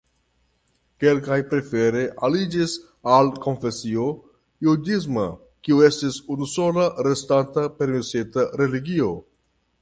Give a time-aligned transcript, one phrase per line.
[1.01, 2.73] Kelkaj prefere aliĝis
[3.17, 4.05] al konfesio
[4.69, 5.27] judisma,
[5.69, 9.13] kiu estis unusola restanta permesita religio.